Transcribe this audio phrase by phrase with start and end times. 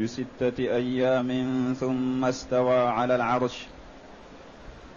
[0.00, 1.28] بستة أيام
[1.80, 3.66] ثم استوى على العرش.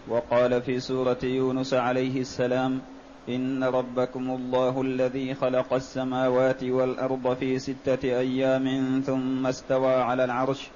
[0.08, 2.80] وقال في سورة يونس عليه السلام
[3.28, 10.68] إن ربكم الله الذي خلق السماوات والأرض في ستة أيام ثم استوى على العرش.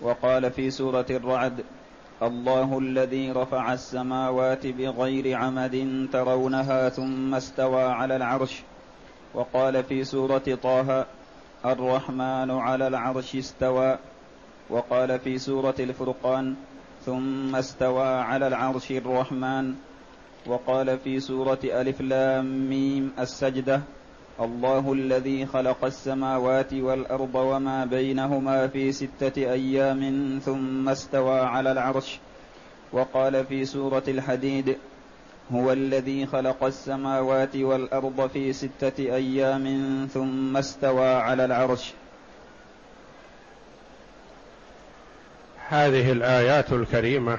[0.00, 1.64] وقال في سورة الرعد
[2.22, 8.62] الله الذي رفع السماوات بغير عمد ترونها ثم استوى على العرش.
[9.34, 11.06] وقال في سورة طه
[11.64, 13.98] الرحمن على العرش استوى
[14.70, 16.54] وقال في سورة الفرقان
[17.04, 19.74] ثم استوى على العرش الرحمن
[20.46, 23.82] وقال في سورة ألف لام ميم السجدة
[24.40, 30.00] الله الذي خلق السماوات والأرض وما بينهما في ستة أيام
[30.44, 32.18] ثم استوى على العرش.
[32.92, 34.76] وقال في سورة الحديد
[35.52, 41.92] هو الذي خلق السماوات والأرض في ستة أيام ثم استوى على العرش.
[45.68, 47.38] هذه الآيات الكريمة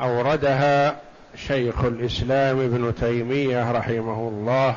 [0.00, 1.00] أوردها
[1.36, 4.76] شيخ الإسلام ابن تيمية رحمه الله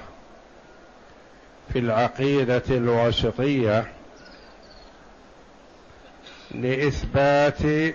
[1.74, 3.88] في العقيدة الواسطية
[6.52, 7.94] لإثبات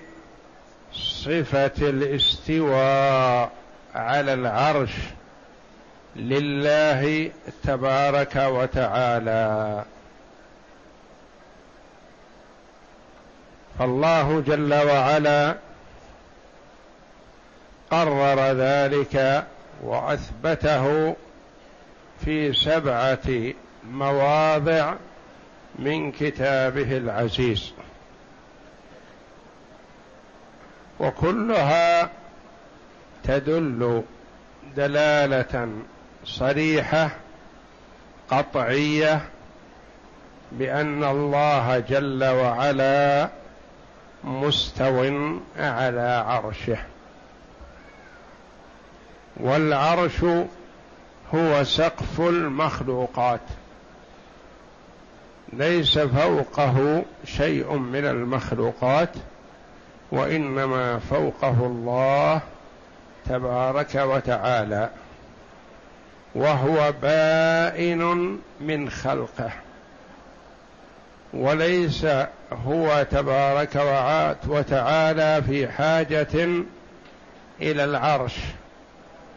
[0.96, 3.50] صفة الاستواء
[3.94, 4.92] على العرش
[6.16, 7.30] لله
[7.62, 9.84] تبارك وتعالى.
[13.78, 15.56] فالله جل وعلا
[17.90, 19.46] قرر ذلك
[19.82, 21.16] وأثبته
[22.24, 23.54] في سبعة
[23.90, 24.94] مواضع
[25.78, 27.72] من كتابه العزيز.
[31.00, 32.10] وكلها
[33.24, 34.02] تدل
[34.76, 35.68] دلالة
[36.24, 37.10] صريحة
[38.30, 39.20] قطعية
[40.52, 43.28] بأن الله جل وعلا
[44.24, 45.04] مستو
[45.58, 46.78] على عرشه.
[49.36, 50.24] والعرش
[51.34, 53.40] هو سقف المخلوقات.
[55.52, 59.10] ليس فوقه شيء من المخلوقات.
[60.12, 62.40] وإنما فوقه الله
[63.28, 64.90] تبارك وتعالى
[66.34, 69.50] وهو بائن من خلقه
[71.34, 72.06] وليس
[72.66, 73.76] هو تبارك
[74.48, 76.48] وتعالى في حاجة
[77.60, 78.34] إلى العرش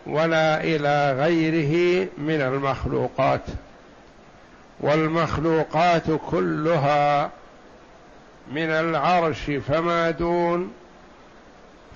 [0.08, 3.41] ولا إلى غيره من المخلوقات
[4.79, 7.29] والمخلوقات كلها
[8.49, 10.73] من العرش فما دون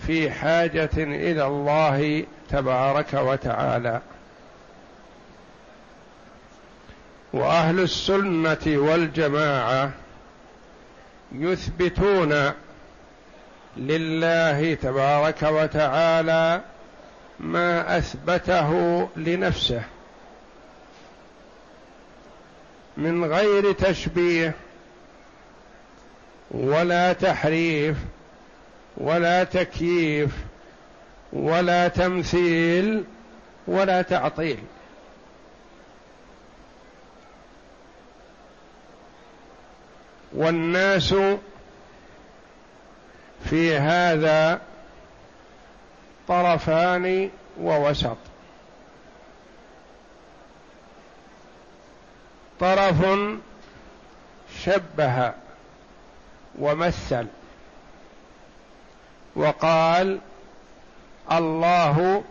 [0.07, 4.01] في حاجة إلى الله تبارك وتعالى.
[7.33, 9.91] وأهل السنة والجماعة
[11.31, 12.51] يثبتون
[13.77, 16.61] لله تبارك وتعالى
[17.39, 19.83] ما أثبته لنفسه
[22.97, 24.53] من غير تشبيه
[26.53, 27.97] ولا تحريف
[28.97, 30.31] ولا تكييف
[31.33, 33.03] ولا تمثيل
[33.67, 34.59] ولا تعطيل.
[40.33, 41.15] والناس
[43.49, 44.61] في هذا
[46.27, 47.29] طرفان
[47.61, 48.17] ووسط.
[52.59, 53.05] طرف
[54.63, 55.42] شبه
[56.59, 57.27] ومثل.
[59.35, 60.19] وقال
[61.31, 62.23] الله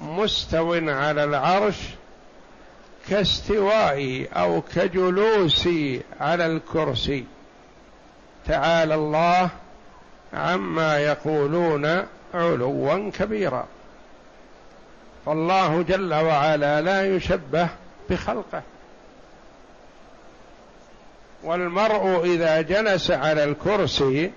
[0.00, 1.76] مستو على العرش
[3.08, 7.24] كاستوائي أو كجلوسي على الكرسي.
[8.46, 9.50] تعالى الله
[10.34, 13.66] عما يقولون علوا كبيرا.
[15.26, 17.68] فالله جل وعلا لا يشبه
[18.10, 18.62] بخلقه.
[21.42, 24.32] والمرء إذا جلس على الكرسي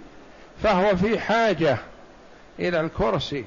[0.63, 1.77] فهو في حاجة
[2.59, 3.45] إلى الكرسي.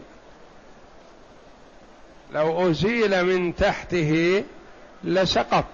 [2.32, 4.44] لو أزيل من تحته
[5.04, 5.64] لسقط.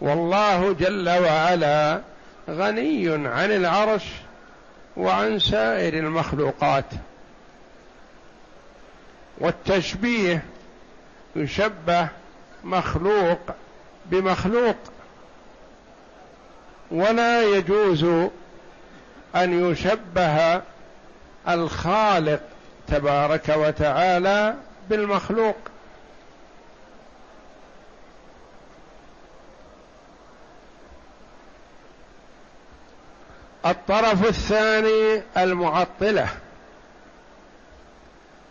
[0.00, 2.00] والله جل وعلا
[2.50, 4.04] غني عن العرش
[4.96, 6.84] وعن سائر المخلوقات.
[9.38, 10.42] والتشبيه
[11.36, 12.08] يشبه
[12.64, 13.40] مخلوق
[14.06, 14.76] بمخلوق.
[16.90, 18.04] ولا يجوز
[19.36, 20.62] أن يشبه
[21.48, 22.40] الخالق
[22.88, 24.54] تبارك وتعالى
[24.90, 25.56] بالمخلوق.
[33.66, 36.28] الطرف الثاني المعطلة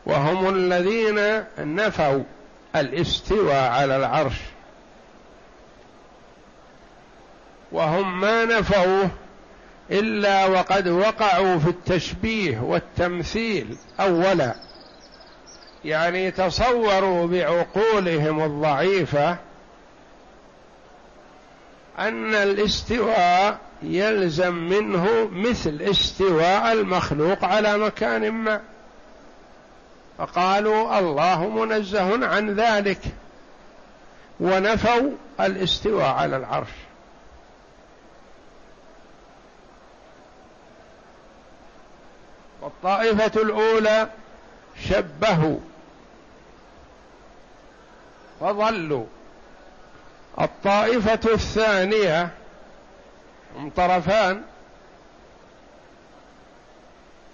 [0.06, 2.24] وهم الذين نفوا
[2.76, 4.36] الاستواء على العرش.
[7.72, 9.10] وهم ما نفوه
[9.92, 14.56] إلا وقد وقعوا في التشبيه والتمثيل أولا.
[15.86, 19.38] يعني تصوروا بعقولهم الضعيفة
[22.00, 28.62] أن الاستواء يلزم منه مثل استواء المخلوق على مكان ما.
[30.18, 33.00] فقالوا الله منزه عن ذلك
[34.40, 36.87] ونفوا الاستواء على العرش.
[42.68, 44.10] والطائفة الأولى
[44.90, 45.60] شبهوا
[48.40, 49.06] فضلوا
[50.42, 52.30] الطائفة الثانية
[53.56, 54.42] هم طرفان.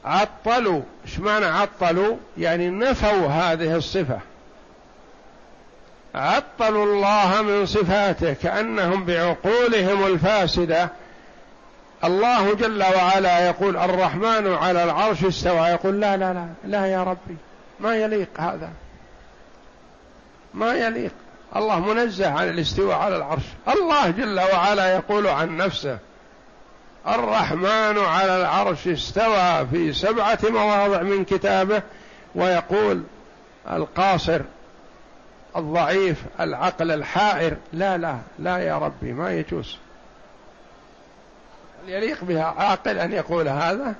[0.06, 0.82] عطلوا.
[1.06, 4.20] إيش معنى عطلوا؟ يعني نفوا هذه الصفة.
[6.16, 10.90] عطلوا الله من صفاته كأنهم بعقولهم الفاسدة
[12.04, 15.68] الله جل وعلا يقول الرحمن على العرش استوى.
[15.68, 17.38] يقول لا لا لا لا يا ربي
[17.80, 18.70] ما يليق هذا
[20.54, 21.12] ما يليق.
[21.56, 23.44] الله منزه عن الاستواء على العرش.
[23.68, 25.98] الله جل وعلا يقول عن نفسه
[27.08, 31.82] الرحمن على العرش استوى في سبعة مواضع من كتابه
[32.36, 33.04] ويقول
[33.72, 34.42] القاصر
[35.56, 37.58] الضعيف العقل الحائر.
[37.74, 39.78] لا لا لا يا ربي ما يجوز.
[41.88, 43.96] يليق بها عاقل أن يقول هذا.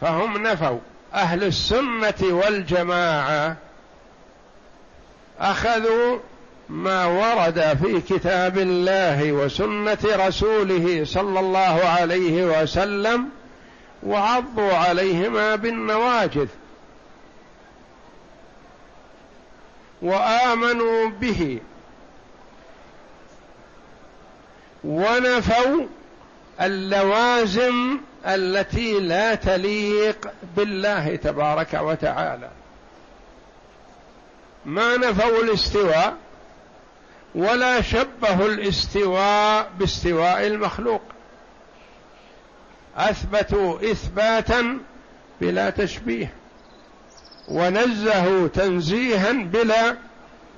[0.00, 0.78] فهم نفوا
[1.14, 3.56] أهل السنة والجماعة
[5.40, 6.18] أخذوا
[6.68, 13.28] ما ورد في كتاب الله وسنة رسوله صلى الله عليه وسلم
[14.02, 16.48] وعضوا عليهما بالنواجذ.
[20.02, 21.60] وآمنوا به.
[24.84, 25.86] ونفوا
[26.60, 32.50] اللوازم التي لا تليق بالله تبارك وتعالى.
[34.66, 36.16] ما نفوا الاستواء
[37.34, 41.02] ولا شبهوا الاستواء باستواء المخلوق.
[42.96, 44.78] أثبتوا إثباتا
[45.40, 46.32] بلا تشبيه.
[47.48, 49.96] ونزهوا تنزيها بلا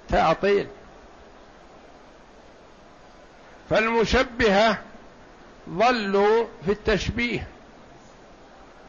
[0.08, 0.66] تعطيل.
[3.70, 4.78] فالمشبهة
[5.70, 7.46] ظلوا في التشبيه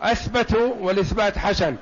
[0.02, 1.76] أثبتوا والإثبات حسن.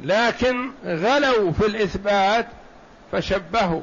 [0.00, 2.46] لكن غلوا في الإثبات
[3.12, 3.82] فشبهوا.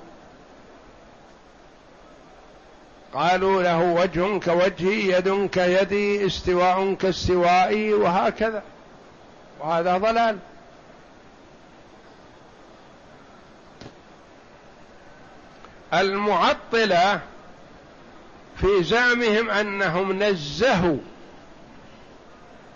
[3.14, 8.64] قالوا له وجه كوجهي يد كيدي استواء كاستوائي وهكذا.
[9.60, 10.38] وهذا ضلال.
[15.94, 17.20] المعطلة
[18.58, 20.98] في زعمهم أنهم نزهوا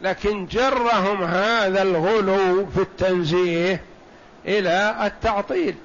[0.01, 3.83] لكن جرهم هذا الغلو في التنزيه
[4.45, 5.75] إلى التعطيل.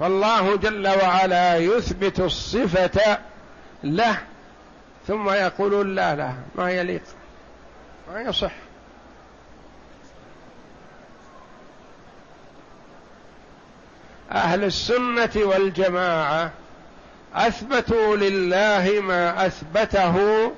[0.00, 3.18] فالله جل وعلا يثبت الصفة
[3.84, 4.18] له
[5.06, 7.02] ثم يقول لا لا ما يليق.
[8.12, 8.52] ما يصح.
[14.32, 16.50] أهل السنة والجماعة
[17.34, 20.52] أثبتوا لله ما أثبته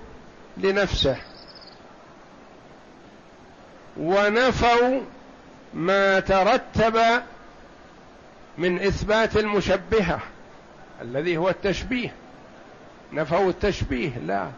[0.56, 1.16] لنفسه.
[3.96, 5.00] ونفوا
[5.74, 7.00] ما ترتب
[8.58, 10.20] من إثبات المشبهة
[11.02, 12.14] الذي هو التشبيه.
[13.14, 14.50] نفوا التشبيه لا.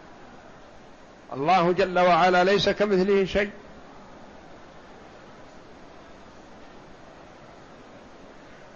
[1.33, 3.51] الله جل وعلا ليس كمثله شيء.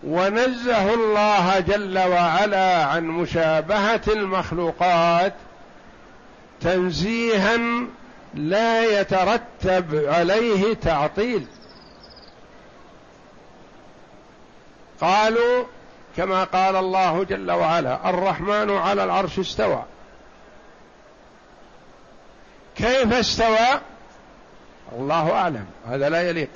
[0.05, 5.35] ونزه الله جل وعلا عن مشابهة المخلوقات
[6.61, 7.59] تنزيها
[8.35, 11.47] لا يترتب عليه تعطيل.
[15.01, 15.65] قالوا
[16.21, 19.85] كما قال الله جل وعلا الرحمن على العرش استوى.
[22.77, 23.81] كيف استوى؟
[24.93, 26.49] الله أعلم هذا لا يليق.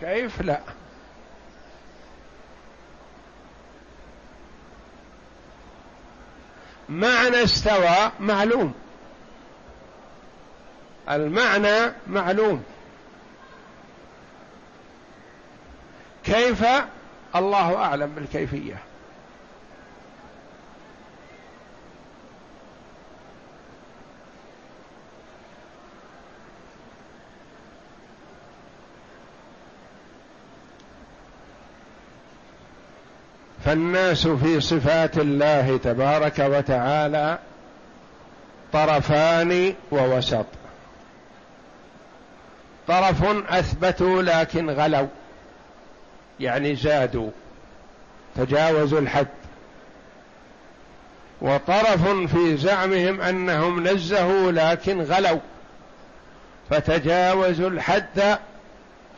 [0.00, 0.60] كيف لا؟
[6.88, 8.74] معنى استوى معلوم.
[11.08, 12.64] المعنى معلوم.
[16.24, 16.64] كيف؟
[17.36, 18.74] الله أعلم بالكيفية.
[33.64, 37.38] فالناس في صفات الله تبارك وتعالى
[38.72, 40.46] طرفان ووسط.
[42.88, 45.08] طرف أثبتوا لكن غلوا.
[46.40, 47.30] يعني زادوا
[48.36, 49.26] تجاوزوا الحد.
[51.40, 55.40] وطرف في زعمهم أنهم نزهوا لكن غلوا
[56.70, 58.38] فتجاوزوا الحد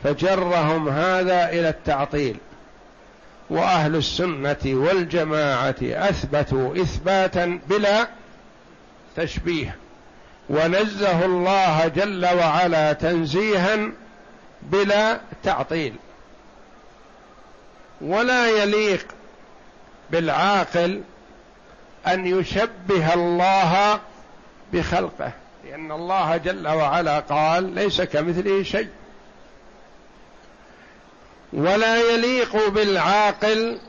[0.03, 2.37] فجرهم هذا إلى التعطيل.
[3.49, 8.07] وأهل السنة والجماعة أثبتوا إثباتا بلا
[9.15, 9.75] تشبيه
[10.49, 13.91] ونزه الله جل وعلا تنزيها
[14.61, 15.93] بلا تعطيل.
[18.01, 19.07] ولا يليق
[20.11, 21.01] بالعاقل
[22.07, 23.99] أن يشبه الله
[24.73, 25.31] بخلقه
[25.65, 28.89] لأن الله جل وعلا قال ليس كمثله شيء.
[31.53, 33.79] ولا يليق بالعاقل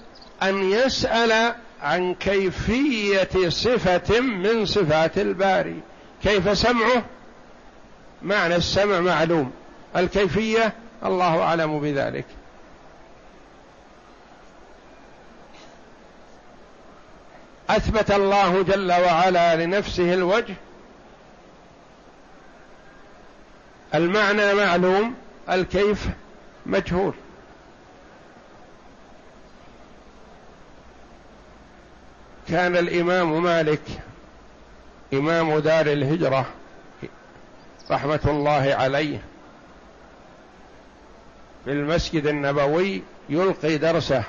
[0.43, 5.81] أن يسأل عن كيفية صفة من صفات الباري.
[6.23, 7.05] كيف سمعه؟
[8.23, 9.53] معنى السمع معلوم.
[9.97, 10.73] الكيفية
[11.05, 12.27] الله أعلم بذلك.
[17.71, 20.55] أثبت الله جل وعلا لنفسه الوجه
[23.95, 25.15] المعنى معلوم
[25.51, 26.09] الكيف
[26.67, 27.15] مجهول.
[32.49, 33.83] كان الإمام مالك
[35.15, 36.47] إمام دار الهجرة
[37.91, 39.23] رحمة الله عليه
[41.65, 44.25] في المسجد النبوي يلقي درسه.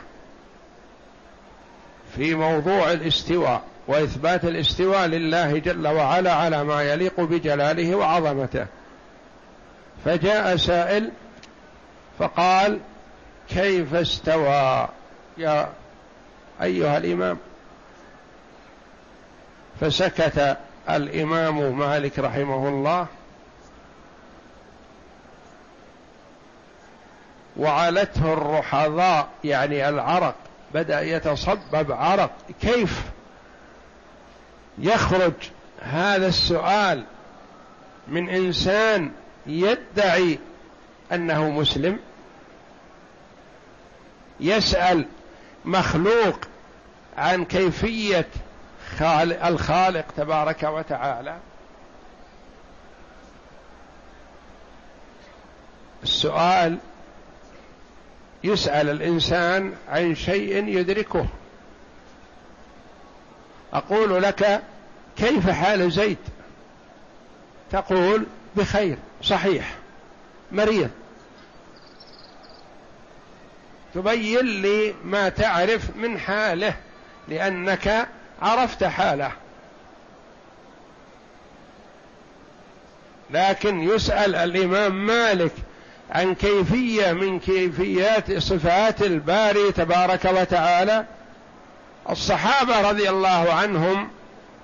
[2.15, 8.65] في موضوع الاستواء وإثبات الاستواء لله جل وعلا على ما يليق بجلاله وعظمته.
[10.05, 11.11] فجاء سائل
[12.19, 12.79] فقال
[13.49, 14.87] كيف استوى
[15.37, 15.69] يا
[16.61, 17.37] أيها الإمام؟
[19.81, 20.57] فسكت
[20.89, 23.07] الإمام مالك رحمه الله
[27.57, 30.35] وعلته الرحضاء يعني العرق
[30.73, 32.31] بدأ يتصبب عرق.
[32.61, 33.03] كيف
[34.77, 35.33] يخرج
[35.81, 37.05] هذا السؤال
[38.07, 39.11] من إنسان
[39.45, 40.39] يدعي
[41.11, 41.99] أنه مسلم؟
[44.39, 45.05] يسأل
[45.65, 46.39] مخلوق
[47.17, 48.27] عن كيفية
[48.97, 51.37] خالق الخالق تبارك وتعالى؟
[56.03, 56.77] السؤال
[58.43, 61.25] يسأل الإنسان عن شيء يدركه.
[63.73, 64.61] أقول لك
[65.17, 66.17] كيف حال زيد؟
[67.71, 69.75] تقول بخير صحيح
[70.51, 70.89] مريض.
[73.93, 76.75] تبين لي ما تعرف من حاله
[77.27, 78.07] لأنك
[78.41, 79.31] عرفت حاله.
[83.31, 85.51] لكن يسأل الإمام مالك
[86.11, 91.05] عن كيفية من كيفيات صفات الباري تبارك وتعالى.
[92.09, 94.09] الصحابة رضي الله عنهم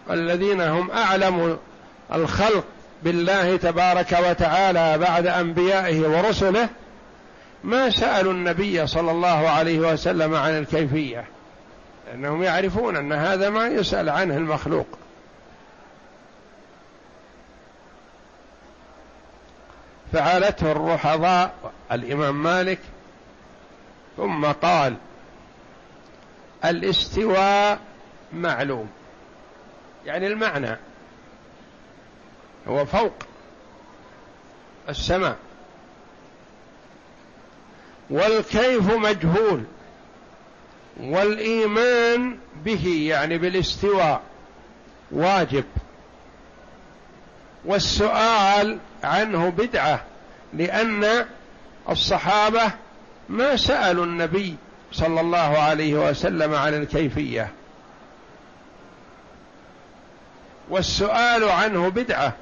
[0.09, 1.57] الذين هم أعلم
[2.13, 2.63] الخلق
[3.03, 6.69] بالله تبارك وتعالى بعد أنبيائه ورسله
[7.63, 11.25] ما سألوا النبي صلى الله عليه وسلم عن الكيفية
[12.07, 14.87] لأنهم يعرفون أن هذا ما يسأل عنه المخلوق.
[20.15, 21.53] فعلته الرحضاء
[21.91, 22.79] الإمام مالك
[24.17, 24.95] ثم قال
[26.65, 27.79] الاستواء
[28.33, 28.89] معلوم.
[30.05, 30.77] يعني المعنى
[32.67, 33.13] هو فوق
[34.89, 35.37] السماء.
[38.09, 39.63] والكيف مجهول
[40.99, 44.21] والإيمان به يعني بالاستواء
[45.11, 45.65] واجب.
[47.65, 50.03] والسؤال عنه بدعة
[50.53, 51.25] لأن
[51.89, 52.71] الصحابة
[53.29, 54.55] ما سألوا النبي
[54.91, 57.51] صلى الله عليه وسلم عن الكيفية.
[60.69, 62.33] والسؤال عنه بدعة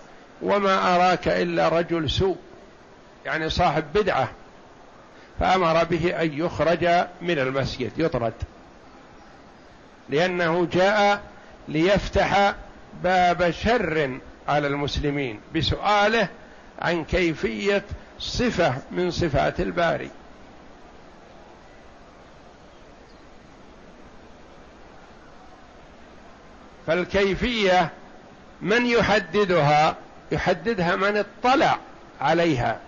[0.42, 2.38] وما أراك إلا رجل سوء
[3.26, 4.30] يعني صاحب بدعة.
[5.40, 6.86] فأمر به أن يخرج
[7.22, 8.34] من المسجد يطرد.
[10.10, 11.22] لأنه جاء
[11.68, 12.56] ليفتح
[13.04, 16.28] باب شر على المسلمين بسؤاله
[16.82, 17.84] عن كيفية
[18.20, 20.10] صفة من صفات الباري.
[26.88, 27.90] فالكيفية
[28.62, 29.96] من يحددها؟
[30.32, 31.78] يحددها من اطلع
[32.22, 32.80] عليها.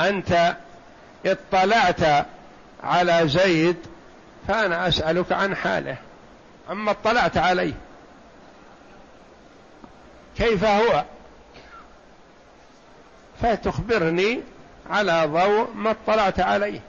[0.00, 0.56] أنت
[1.26, 2.26] اطلعت
[2.82, 3.76] على زيد
[4.48, 5.96] فأنا أسألك عن حاله.
[6.70, 7.72] أما اطلعت عليه
[10.38, 11.04] كيف هو؟
[13.42, 14.40] فتخبرني
[14.90, 16.80] على ضوء ما اطلعت عليه.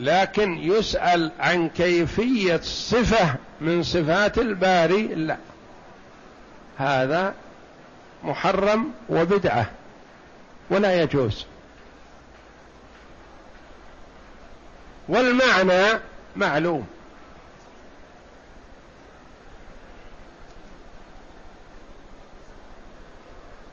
[0.00, 5.36] لكن يسأل عن كيفية صفة من صفات الباري؟ لا.
[6.78, 7.34] هذا
[8.24, 9.70] محرم وبدعة
[10.70, 11.46] ولا يجوز.
[15.08, 16.00] والمعنى
[16.36, 16.86] معلوم.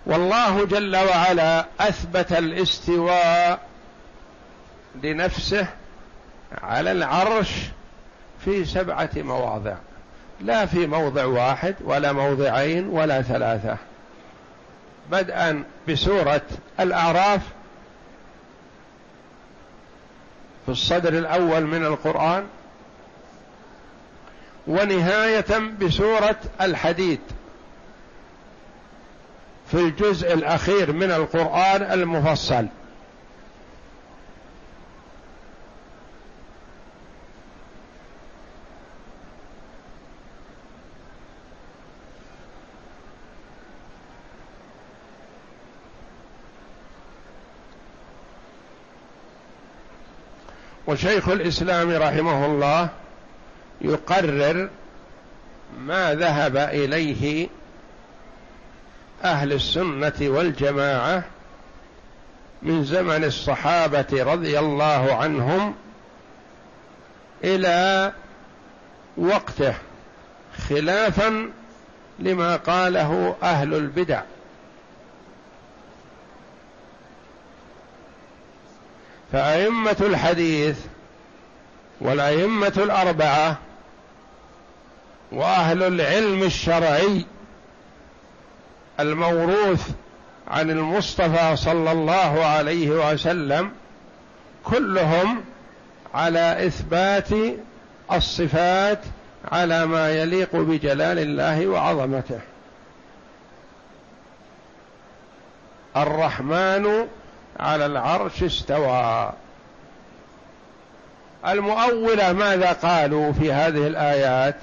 [0.06, 3.60] والله جل وعلا أثبت الاستواء
[5.04, 5.68] لنفسه
[6.62, 7.50] على العرش
[8.46, 9.76] في سبعة مواضع.
[10.42, 13.78] لا في موضع واحد ولا موضعين ولا ثلاثة.
[15.12, 16.42] بدءا بسورة
[16.80, 17.42] الأعراف
[20.66, 22.48] في الصدر الأول من القرآن
[24.68, 27.20] ونهاية بسورة الحديد.
[29.74, 32.68] في الجزء الأخير من القرآن المفصل.
[50.88, 52.90] وشيخ الإسلام رحمه الله
[53.82, 54.70] يقرر
[55.80, 57.48] ما ذهب إليه
[59.26, 61.24] أهل السنة والجماعة
[62.62, 65.76] من زمن الصحابة رضي الله عنهم
[67.44, 68.12] إلى
[69.18, 69.74] وقته
[70.70, 71.50] خلافا
[72.20, 74.22] لما قاله أهل البدع.
[79.32, 80.80] فأئمة الحديث
[82.02, 83.58] والأئمة الأربعة
[85.32, 87.26] وأهل العلم الشرعي
[89.00, 89.90] الموروث
[90.48, 93.72] عن المصطفى صلى الله عليه وسلم
[94.64, 95.44] كلهم
[96.14, 97.30] على إثبات
[98.12, 99.00] الصفات
[99.52, 102.40] على ما يليق بجلال الله وعظمته.
[105.98, 107.08] الرحمن
[107.60, 109.32] على العرش استوى.
[111.48, 114.56] المؤولة ماذا قالوا في هذه الآيات؟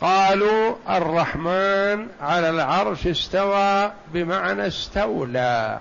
[0.00, 5.80] قالوا الرحمن على العرش استوى بمعنى استولى.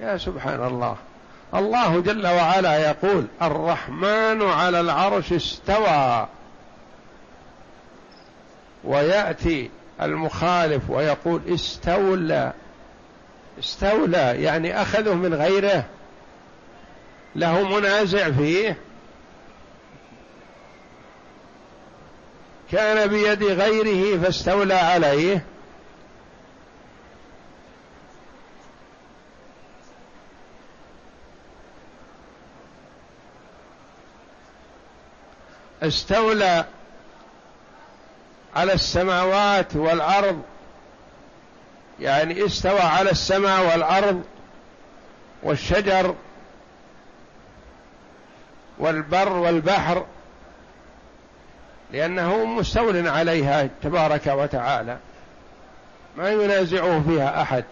[0.00, 0.96] يا سبحان الله.
[1.54, 6.26] الله جل وعلا يقول الرحمن على العرش استوى.
[8.84, 9.70] ويأتي
[10.02, 12.52] المخالف ويقول استولى.
[13.58, 15.84] استولى يعني أخذه من غيره.
[17.36, 18.76] له منازع فيه.
[22.72, 25.44] كان بيد غيره فاستولى عليه.
[35.82, 36.64] استولى
[38.56, 40.42] على السماوات والأرض.
[42.00, 44.24] يعني استوى على السماء والأرض
[45.42, 46.14] والشجر
[48.78, 50.06] والبر والبحر.
[51.92, 54.98] لأنه مستول عليها تبارك وتعالى.
[56.16, 57.64] ما ينازعه فيها أحد.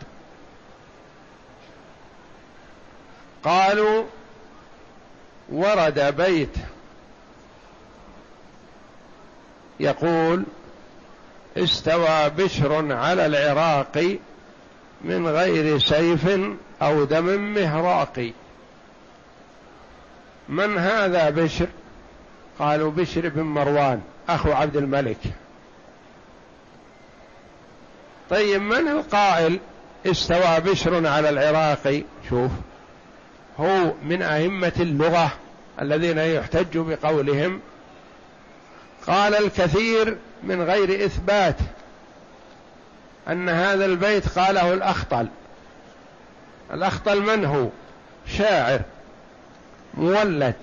[3.44, 4.04] قالوا
[5.52, 6.56] ورد بيت.
[9.80, 10.44] يقول
[11.56, 14.18] استوى بشر على العراق
[15.04, 16.40] من غير سيف
[16.82, 18.32] أو دم مهراق.
[20.48, 21.66] من هذا بشر؟
[22.58, 25.18] قالوا بشر بن مروان أخو عبد الملك.
[28.30, 29.60] طيب من القائل
[30.06, 32.50] استوى بشر على العراق؟ شوف
[33.60, 35.32] هو من أئمة اللغة
[35.80, 37.60] الذين يحتج بقولهم
[39.06, 41.56] قال الكثير من غير إثبات
[43.28, 45.26] أن هذا البيت قاله الأخطل.
[46.72, 47.68] الأخطل من هو؟
[48.26, 48.80] شاعر
[49.94, 50.54] مولد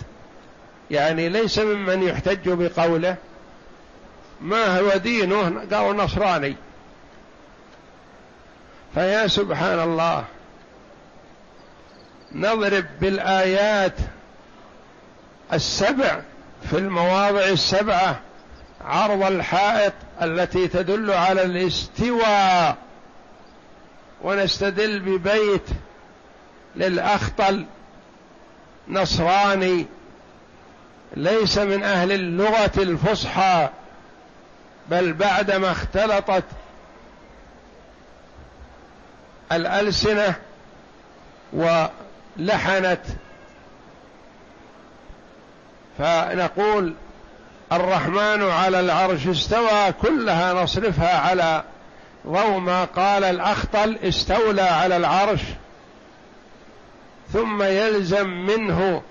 [0.92, 3.16] يعني ليس ممن يحتج بقوله
[4.42, 6.56] ما هو دينه قالوا نصراني.
[8.94, 10.26] فيا سبحان الله
[12.32, 13.96] نضرب بالآيات
[15.54, 16.22] السبع
[16.70, 18.20] في المواضع السبعة
[18.86, 22.78] عرض الحائط التي تدل على الاستواء
[24.24, 25.68] ونستدل ببيت
[26.76, 27.66] للأخطل
[28.88, 29.86] نصراني.
[31.16, 33.70] ليس من أهل اللغة الفصحى
[34.90, 36.44] بل بعدما اختلطت
[39.52, 40.36] الألسنة
[41.54, 43.02] ولحنت.
[45.98, 46.94] فنقول
[47.72, 51.64] الرحمن على العرش استوى كلها نصرفها على
[52.28, 55.42] ضوء ما قال الأخطل استولى على العرش
[57.34, 59.02] ثم يلزم منه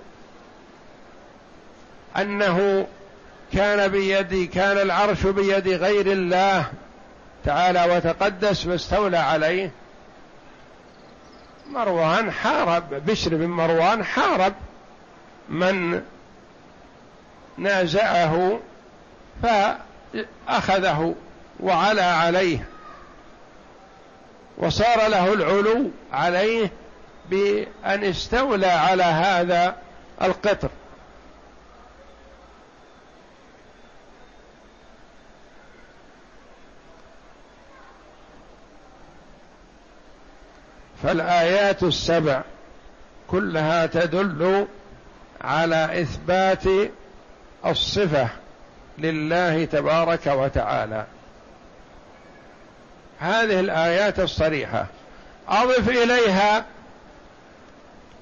[2.17, 2.87] أنه
[3.53, 6.67] كان بيد كان العرش بيد غير الله
[7.45, 9.71] تعالى وتقدس فاستولى عليه.
[11.71, 14.53] مروان حارب بشر بن مروان حارب
[15.49, 16.03] من
[17.59, 18.61] نازعه
[19.43, 21.15] فأخذه
[21.61, 22.65] وعلى عليه
[24.59, 26.71] وصار له العلو عليه
[27.31, 29.77] بأن استولى على هذا
[30.23, 30.69] القطر.
[41.03, 42.43] فالآيات السبع
[43.29, 44.67] كلها تدل
[45.41, 46.65] على إثبات
[47.67, 48.29] الصفة
[48.99, 51.05] لله تبارك وتعالى.
[53.19, 54.87] هذه الآيات الصريحة.
[55.49, 56.65] أضف إليها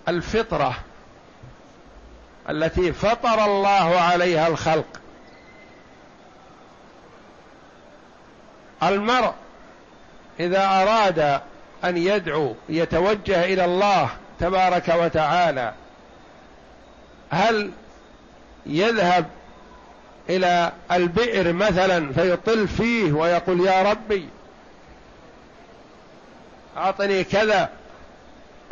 [0.08, 0.74] الفطرة
[2.50, 5.00] التي فطر الله عليها الخلق.
[8.82, 9.32] المرء
[10.40, 11.40] إذا أراد
[11.84, 14.10] أن يدعو يتوجه إلى الله
[14.40, 15.72] تبارك وتعالى.
[17.30, 17.70] هل
[18.66, 19.26] يذهب
[20.28, 24.28] إلى البئر مثلا فيطل فيه ويقول يا ربي
[26.76, 27.68] أعطني كذا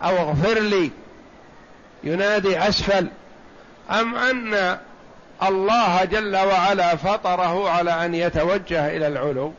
[0.03, 0.91] أو اغفر لي
[2.05, 3.09] ينادي أسفل
[3.91, 4.79] أم أن
[5.43, 9.53] الله جل وعلا فطره على أن يتوجه إلى العلو؟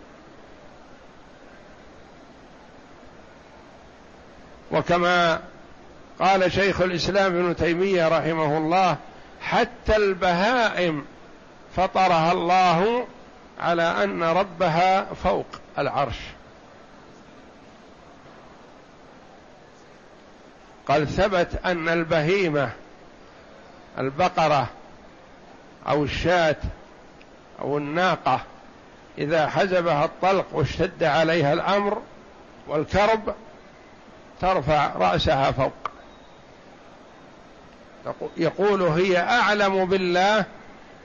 [4.72, 5.42] وكما
[6.20, 8.98] قال شيخ الإسلام ابن تيمية رحمه الله
[9.42, 11.06] حتى البهائم
[11.76, 13.08] فطرها الله
[13.60, 15.46] على أن ربها فوق
[15.78, 16.20] العرش.
[20.88, 22.70] قال ثبت أن البهيمة
[23.98, 24.68] البقرة
[25.88, 26.56] أو الشاة
[27.62, 28.42] أو الناقة
[29.18, 32.02] إذا حزبها الطلق واشتد عليها الأمر
[32.68, 33.36] والكرب
[34.42, 35.74] ترفع رأسها فوق.
[38.38, 40.46] يقول هي أعلم بالله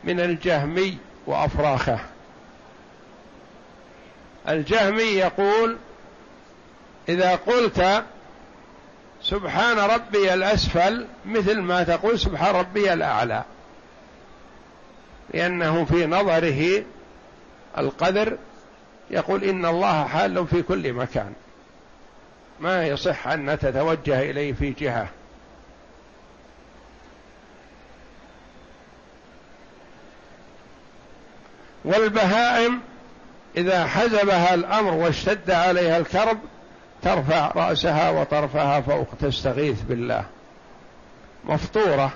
[0.05, 1.99] من الجهمي وأفراخه.
[4.49, 5.77] الجهمي يقول
[7.09, 8.05] إذا قلت
[9.23, 13.43] سبحان ربي الأسفل مثل ما تقول سبحان ربي الأعلى.
[15.35, 16.85] لأنه في نظره
[17.79, 18.39] القدر
[19.11, 21.33] يقول إن الله حال في كل مكان.
[22.63, 25.09] ما يصح أن تتوجه إليه في جهة.
[31.85, 32.81] والبهائم
[33.57, 36.39] إذا حزبها الأمر واشتد عليها الكرب
[37.03, 40.25] ترفع رأسها وطرفها فوق تستغيث بالله.
[41.45, 42.13] مفطورة.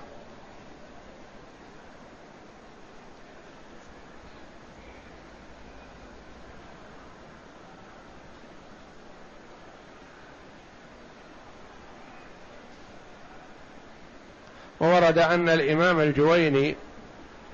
[14.86, 16.76] وورد أن الإمام الجويني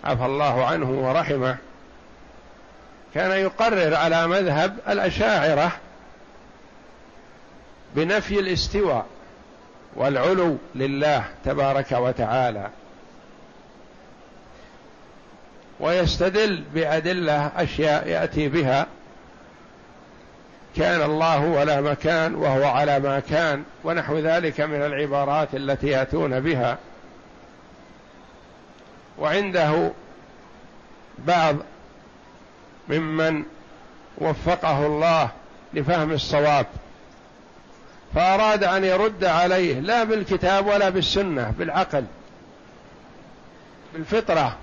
[0.04, 1.56] عفى الله عنه ورحمه
[3.14, 5.72] كان يقرر على مذهب الأشاعرة
[7.96, 9.06] بنفي الاستواء
[9.96, 12.70] والعلو لله تبارك وتعالى
[15.80, 18.86] ويستدل بأدلة أشياء يأتي بها
[20.76, 26.78] كان الله ولا مكان وهو على ما كان ونحو ذلك من العبارات التي يأتون بها.
[29.22, 29.92] وعنده
[31.18, 31.56] بعض
[32.88, 33.42] ممن
[34.18, 35.30] وفقه الله
[35.74, 36.66] لفهم الصواب
[38.14, 42.04] فأراد أن يرد عليه لا بالكتاب ولا بالسنة بالعقل
[43.94, 44.56] بالفطرة.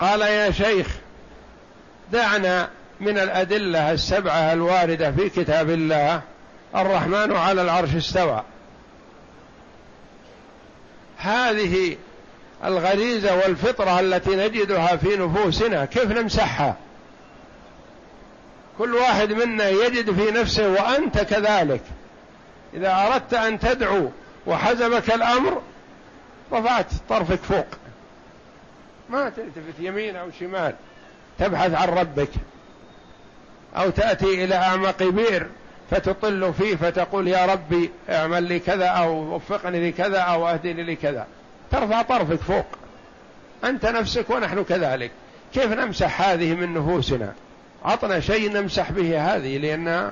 [0.00, 0.96] قال يا شيخ
[2.12, 2.68] دعنا
[3.00, 6.20] من الأدلة السبعة الواردة في كتاب الله
[6.76, 8.42] الرحمن على العرش استوى.
[11.18, 11.96] هذه
[12.64, 16.76] الغريزة والفطرة التي نجدها في نفوسنا كيف نمسحها؟
[18.78, 21.82] كل واحد منا يجد في نفسه وأنت كذلك.
[22.74, 24.10] إذا أردت أن تدعو
[24.46, 25.62] وحزمك الأمر
[26.52, 27.66] رفعت طرفك فوق.
[29.10, 30.74] ما تلتفت يمين أو شمال
[31.38, 32.30] تبحث عن ربك.
[33.76, 35.46] أو تأتي إلى أعمق بئر
[35.90, 41.26] فتطل فيه فتقول يا ربي اعمل لي كذا أو وفقني لكذا أو أهدني لكذا.
[41.70, 42.66] ترفع طرفك فوق.
[43.64, 45.10] أنت نفسك ونحن كذلك.
[45.54, 47.32] كيف نمسح هذه من نفوسنا؟
[47.84, 50.10] عطنا شيء نمسح به هذه لأن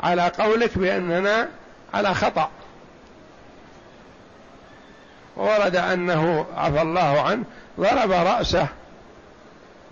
[0.00, 1.48] على قولك بأننا
[1.94, 2.50] على خطأ.
[5.36, 7.44] ورد أنه عفى الله عنه
[7.80, 8.66] ضرب رأسه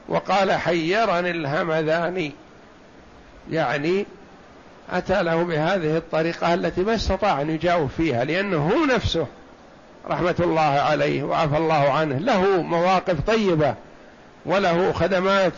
[0.08, 2.32] وقال حيرني الهمذان.
[3.50, 4.06] يعني
[4.92, 9.26] أتى له بهذه الطريقة التي ما استطاع أن يجاوب فيها لأنه هو نفسه
[10.08, 12.18] رحمة الله عليه وعفى الله عنه.
[12.18, 13.74] له مواقف طيبة
[14.46, 15.52] وله خدمات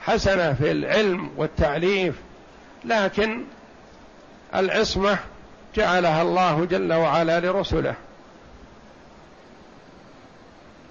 [0.00, 2.14] حسنة في العلم والتعليف
[2.84, 3.44] لكن
[4.54, 5.18] العصمة
[5.76, 7.94] جعلها الله جل وعلا لرسله.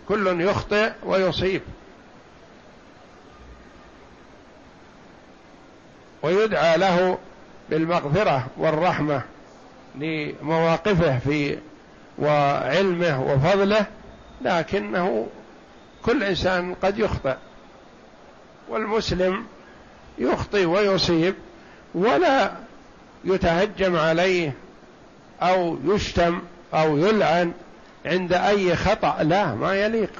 [0.08, 1.62] كل يخطئ ويصيب.
[6.22, 7.18] ويدعى له
[7.70, 9.22] بالمغفرة والرحمة
[9.96, 11.58] لمواقفه في
[12.20, 13.86] وعلمه وفضله
[14.42, 15.28] لكنه
[16.06, 17.36] كل إنسان قد يخطئ.
[18.70, 19.46] والمسلم
[20.18, 21.36] يخطئ ويصيب
[21.94, 22.52] ولا
[23.26, 24.54] يتهجم عليه
[25.42, 26.42] أو يشتم
[26.74, 27.52] أو يلعن
[28.06, 30.12] عند أي خطأ لا ما يليق.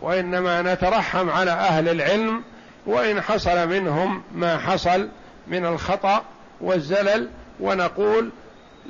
[0.00, 2.42] وإنما نترحم على أهل العلم
[2.86, 5.08] وإن حصل منهم ما حصل
[5.48, 6.22] من الخطأ
[6.60, 7.28] والزلل
[7.60, 8.30] ونقول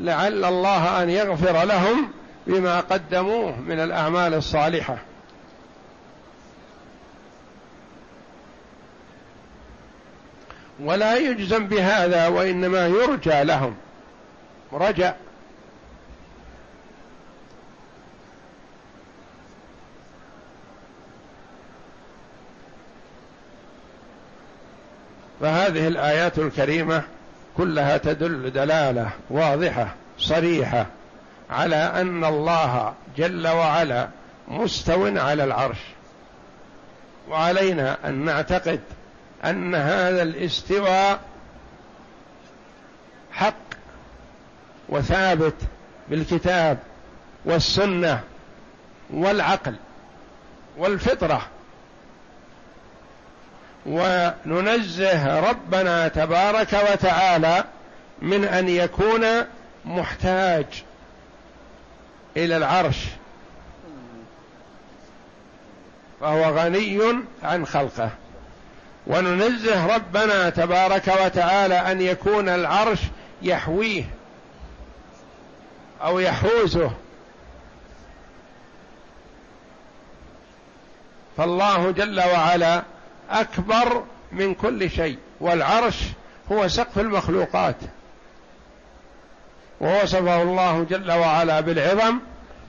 [0.00, 2.08] لعل الله أن يغفر لهم
[2.46, 4.96] بما قدموه من الأعمال الصالحة.
[10.80, 13.76] ولا يجزم بهذا وإنما يرجى لهم.
[14.72, 15.25] رجاء
[25.40, 27.02] فهذه الآيات الكريمة
[27.56, 30.86] كلها تدل دلالة واضحة صريحة
[31.50, 34.08] على أن الله جل وعلا
[34.48, 35.78] مستو على العرش.
[37.28, 38.80] وعلينا أن نعتقد
[39.44, 41.20] أن هذا الاستواء
[43.32, 43.54] حق
[44.88, 45.54] وثابت
[46.08, 46.78] بالكتاب
[47.44, 48.20] والسنة
[49.10, 49.76] والعقل
[50.76, 51.46] والفطرة
[53.86, 57.64] وننزه ربنا تبارك وتعالى
[58.22, 59.26] من أن يكون
[59.84, 60.66] محتاج
[62.36, 62.96] إلى العرش.
[66.20, 67.00] فهو غني
[67.42, 68.10] عن خلقه.
[69.06, 72.98] وننزه ربنا تبارك وتعالى أن يكون العرش
[73.42, 74.04] يحويه
[76.02, 76.90] أو يحوزه.
[81.36, 82.82] فالله جل وعلا
[83.30, 86.02] أكبر من كل شيء والعرش
[86.52, 87.76] هو سقف المخلوقات.
[89.80, 92.18] ووصفه الله جل وعلا بالعظم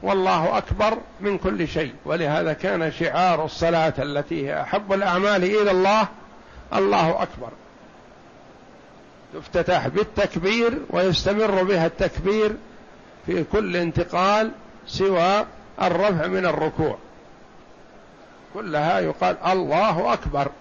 [0.03, 1.93] والله أكبر من كل شيء.
[2.05, 6.07] ولهذا كان شعار الصلاة التي هي أحب الأعمال إلى الله
[6.73, 7.49] الله أكبر.
[9.33, 12.55] تفتتح بالتكبير ويستمر بها التكبير
[13.25, 14.51] في كل انتقال
[14.87, 15.45] سوى
[15.81, 16.97] الرفع من الركوع.
[18.57, 20.51] كلها يقال الله أكبر.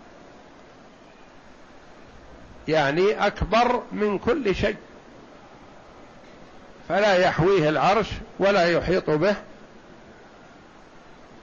[2.69, 4.77] يعني أكبر من كل شيء.
[6.89, 8.07] فلا يحويه العرش
[8.39, 9.35] ولا يحيط به.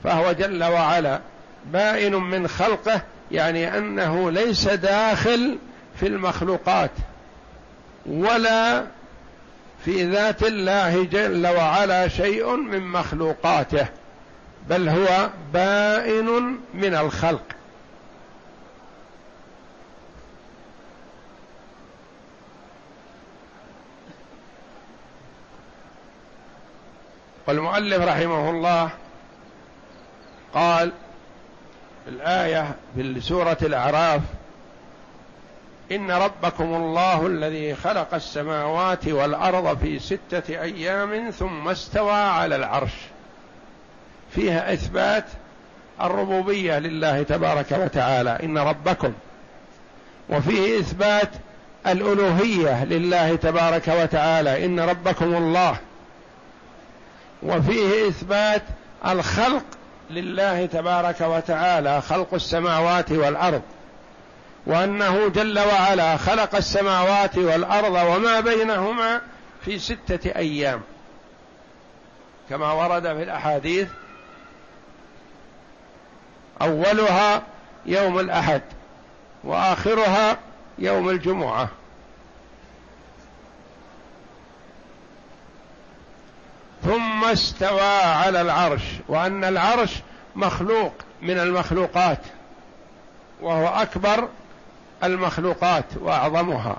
[0.03, 1.19] فهو جل وعلا
[1.65, 5.57] بائن من خلقه يعني أنه ليس داخل
[5.99, 6.91] في المخلوقات
[8.05, 8.85] ولا
[9.85, 13.87] في ذات الله جل وعلا شيء من مخلوقاته.
[14.69, 17.43] بل هو بائن من الخلق.
[27.47, 28.89] والمؤلف رحمه الله
[30.53, 30.91] قال
[32.05, 34.21] في الآية في سورة الأعراف
[35.91, 42.93] إن ربكم الله الذي خلق السماوات والأرض في ستة أيام ثم استوى على العرش.
[44.35, 45.25] فيها إثبات
[46.01, 49.13] الربوبية لله تبارك وتعالى إن ربكم.
[50.29, 51.29] وفيه إثبات
[51.87, 55.77] الألوهية لله تبارك وتعالى إن ربكم الله.
[57.43, 58.61] وفيه إثبات
[59.07, 59.63] الخلق
[60.09, 63.61] لله تبارك وتعالى خلق السماوات والأرض.
[64.65, 69.21] وأنه جل وعلا خلق السماوات والأرض وما بينهما
[69.65, 70.81] في ستة أيام.
[72.49, 73.87] كما ورد في الأحاديث
[76.61, 77.43] أولها
[77.85, 78.61] يوم الأحد
[79.43, 80.37] وآخرها
[80.77, 81.69] يوم الجمعة.
[86.83, 90.01] ثم استوى على العرش وأن العرش
[90.35, 92.19] مخلوق من المخلوقات
[93.41, 94.29] وهو أكبر
[95.03, 96.77] المخلوقات وأعظمها.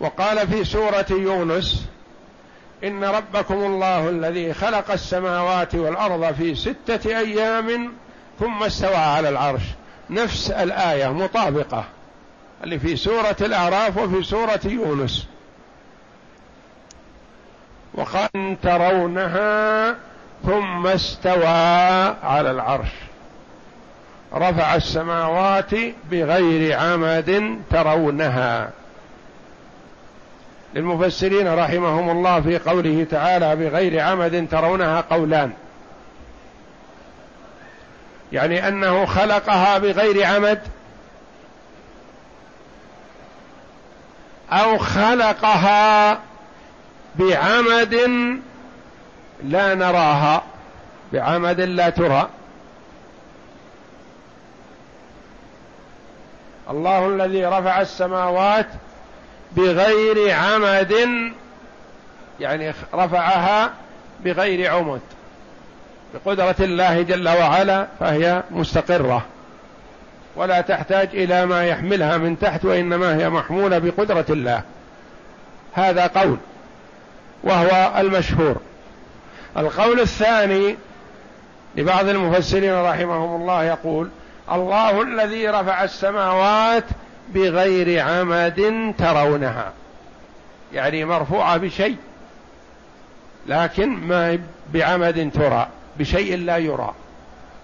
[0.00, 1.88] وقال في سورة يونس
[2.84, 7.92] إن ربكم الله الذي خلق السماوات والأرض في ستة أيام
[8.40, 9.62] ثم استوى على العرش.
[10.10, 11.84] نفس الآية مطابقة
[12.64, 15.26] اللي في سورة الأعراف وفي سورة يونس.
[17.94, 19.96] وقال ترونها
[20.46, 21.46] ثم استوى
[22.22, 22.90] على العرش.
[24.34, 25.70] رفع السماوات
[26.10, 28.70] بغير عمد ترونها.
[30.74, 35.52] للمفسرين رحمهم الله في قوله تعالى بغير عمد ترونها قولان.
[38.32, 40.60] يعني أنه خلقها بغير عمد
[44.52, 46.18] أو خلقها
[47.14, 47.94] بعمد
[49.44, 50.42] لا نراها
[51.12, 52.28] بعمد لا ترى.
[56.70, 58.66] الله الذي رفع السماوات
[59.52, 60.94] بغير عمد
[62.40, 63.70] يعني رفعها
[64.24, 65.00] بغير عمد
[66.14, 69.24] بقدرة الله جل وعلا فهي مستقرة.
[70.36, 74.62] ولا تحتاج إلى ما يحملها من تحت وإنما هي محمولة بقدرة الله.
[75.72, 76.36] هذا قول
[77.44, 78.56] وهو المشهور.
[79.56, 80.76] القول الثاني
[81.76, 84.08] لبعض المفسرين رحمهم الله يقول
[84.52, 86.84] الله الذي رفع السماوات
[87.34, 89.72] بغير عمد ترونها.
[90.72, 91.96] يعني مرفوعة بشيء
[93.46, 94.38] لكن ما
[94.72, 96.94] بعمد ترى بشيء لا يرى.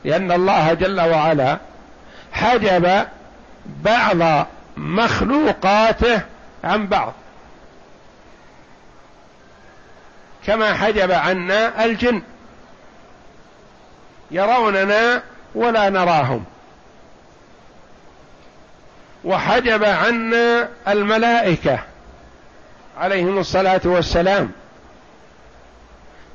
[0.05, 1.59] لأن الله جل وعلا
[2.33, 3.07] حجب
[3.67, 4.47] بعض
[4.77, 6.21] مخلوقاته
[6.65, 7.13] عن بعض.
[10.47, 12.23] كما حجب عنا الجن.
[14.31, 15.23] يروننا
[15.55, 16.45] ولا نراهم.
[19.25, 21.79] وحجب عنا الملائكة
[22.99, 24.51] عليهم الصلاة والسلام.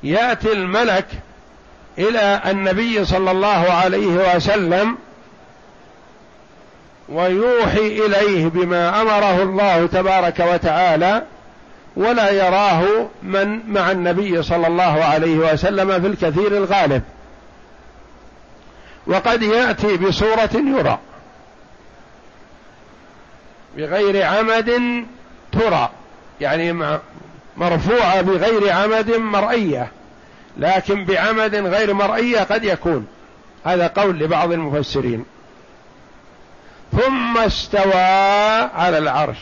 [0.02, 1.06] يأتي الملك
[1.98, 4.96] إلى النبي صلى الله عليه وسلم
[7.08, 11.22] ويوحي إليه بما أمره الله تبارك وتعالى
[11.96, 17.02] ولا يراه من مع النبي صلى الله عليه وسلم في الكثير الغالب.
[19.06, 20.98] وقد يأتي بصورة يرى.
[23.76, 25.04] بغير عمد
[25.52, 25.90] ترى.
[26.40, 26.98] يعني
[27.56, 29.88] مرفوعة بغير عمد مرئية.
[30.56, 33.06] لكن بعمد غير مرئية قد يكون.
[33.64, 35.24] هذا قول لبعض المفسرين.
[36.92, 37.94] ثم استوى
[38.74, 39.38] على العرش.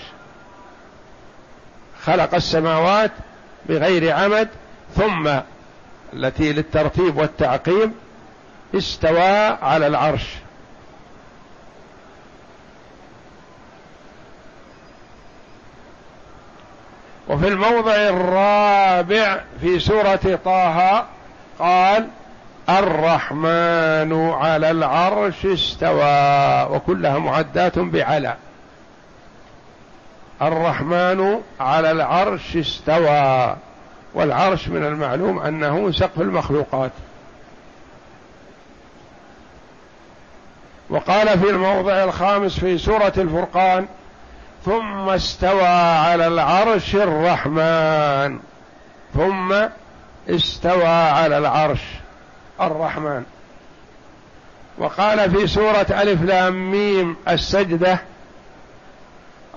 [2.05, 3.13] خلق السماوات
[3.69, 4.49] بغير عمد
[4.97, 5.31] ثم
[6.13, 7.93] التي للترتيب والتعقيب
[8.75, 10.25] استوى على العرش.
[17.29, 21.07] وفي الموضع الرابع في سورة طه
[21.59, 22.09] قال
[22.69, 28.37] الرحمن على العرش استوى وكلها معدات بعلى
[30.43, 33.57] الرحمن على العرش استوى
[34.15, 36.91] والعرش من المعلوم أنه سقف المخلوقات.
[40.91, 43.87] وقال في الموضع الخامس في سورة الفرقان
[44.69, 48.39] ثم استوى على العرش الرحمن.
[49.15, 49.55] ثم
[50.31, 51.81] استوى على العرش
[52.61, 53.23] الرحمن.
[54.79, 57.99] وقال في سورة ألف لام ميم السجدة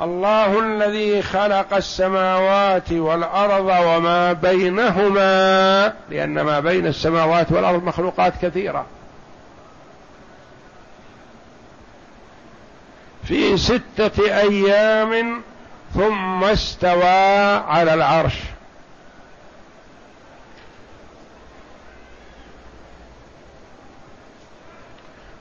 [0.01, 8.85] الله الذي خلق السماوات والأرض وما بينهما لأن ما بين السماوات والأرض مخلوقات كثيرة.
[13.23, 15.41] في ستة أيام
[15.93, 18.35] ثم استوى على العرش.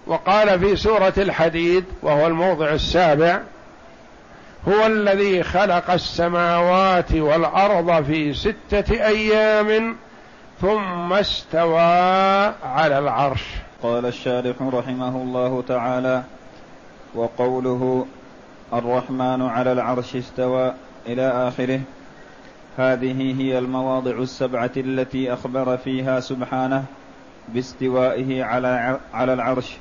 [0.07, 3.41] وقال في سورة الحديد وهو الموضع السابع
[4.68, 9.97] هو الذي خلق السماوات والأرض في ستة أيام
[10.61, 11.81] ثم استوى
[12.64, 13.45] على العرش.
[13.83, 16.22] قال الشارح رحمه الله تعالى
[17.14, 18.06] وقوله
[18.72, 20.74] الرحمن على العرش استوى
[21.06, 21.80] إلى آخره.
[22.78, 26.84] هذه هي المواضع السبعة التي أخبر فيها سبحانه
[27.48, 29.76] باستوائه على على العرش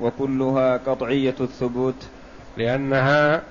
[0.00, 2.06] وكلها قطعية الثبوت.
[2.56, 3.42] لأنها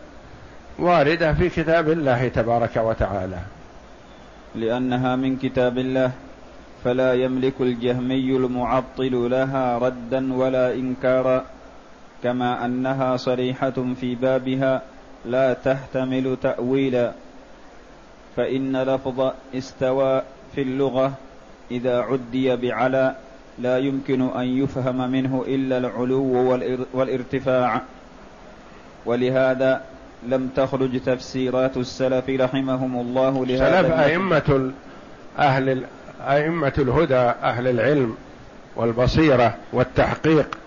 [0.80, 3.40] واردة في كتاب الله تبارك وتعالى.
[4.56, 6.12] لأنها من كتاب الله
[6.84, 11.46] فلا يملك الجهمي المعطل لها ردا ولا إنكارا.
[12.24, 14.82] كما أنها صريحة في بابها
[15.26, 17.12] لا تحتمل تاويلا
[18.36, 20.22] فإن لفظ استوى
[20.56, 21.14] في اللغة
[21.72, 23.16] إذا عدي بعلى
[23.60, 26.60] لا يمكن أن يفهم منه إلا العلو
[26.94, 27.82] والارتفاع.
[29.06, 29.82] ولهذا
[30.28, 34.72] لم تخرج تفسيرات السلف رحمهم الله لهذا سلف أئمة
[35.40, 35.84] أهل
[36.22, 38.16] أئمة الهدى أهل العلم
[38.76, 40.59] والبصيرة والتحقيق.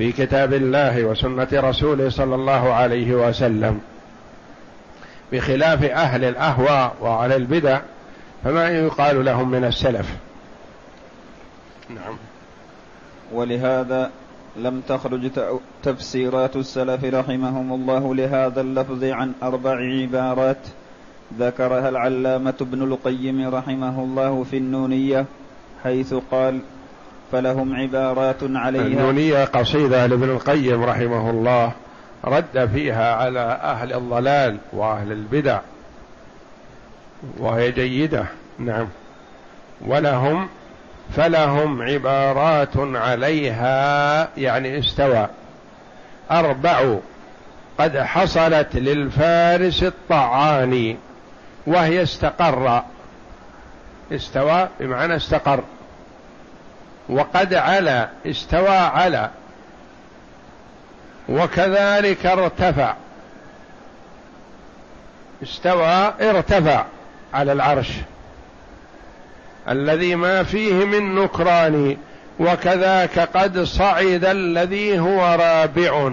[0.00, 3.80] في كتاب الله وسنة رسوله صلى الله عليه وسلم.
[5.32, 7.80] بخلاف أهل الأهواء وأهل البدع
[8.44, 10.16] فما يقال لهم من السلف.
[11.88, 12.16] نعم.
[13.32, 14.10] ولهذا
[14.56, 15.30] لم تخرج
[15.82, 20.62] تفسيرات السلف رحمهم الله لهذا اللفظ عن أربع عبارات.
[21.38, 25.26] ذكرها العلامة ابن القيم رحمه الله في النونية
[25.84, 26.60] حيث قال
[27.32, 28.82] فلهم عبارات عليها.
[28.82, 31.72] النونية قصيدة لابن القيم رحمه الله
[32.24, 35.60] رد فيها على أهل الضلال وأهل البدع.
[37.38, 38.24] وهي جيدة
[38.58, 38.88] نعم.
[39.86, 40.48] ولهم
[41.16, 45.26] فلهم عبارات عليها يعني استوى.
[46.30, 46.96] أربع
[47.78, 50.96] قد حصلت للفارس الطعاني
[51.66, 52.82] وهي استقر.
[54.12, 55.64] استوى بمعنى استقر.
[57.10, 59.30] وقد علا استوى على
[61.28, 62.94] وكذلك ارتفع.
[65.42, 66.84] استوى ارتفع
[67.34, 67.88] على العرش.
[69.68, 71.96] الذي ما فيه من نكران
[72.40, 76.12] وكذاك قد صعد الذي هو رابع.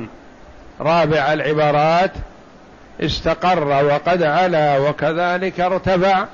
[0.79, 2.11] رابع العبارات.
[3.01, 6.25] استقر وقد علا وكذلك ارتفع.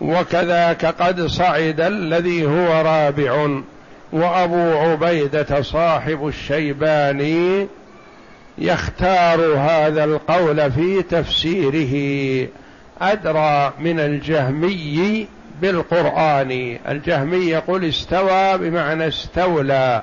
[0.00, 3.60] وكذاك قد صعد الذي هو رابع
[4.12, 7.66] وأبو عبيدة صاحب الشيباني
[8.58, 12.48] يختار هذا القول في تفسيره
[13.00, 15.26] أدرى من الجهمي
[15.60, 16.78] بالقرآن.
[16.88, 20.02] الجهمي يقول استوى بمعنى استولى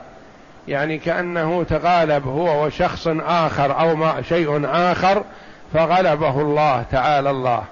[0.67, 5.23] يعني كأنه تغالب هو وشخص آخر أو ما شيء آخر
[5.73, 7.63] فغلبه الله تعالى الله